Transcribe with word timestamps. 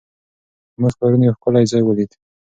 موږ 0.81 0.93
پرون 0.99 1.21
یو 1.25 1.35
ښکلی 1.37 1.65
ځای 1.71 1.83
ولید. 1.85 2.11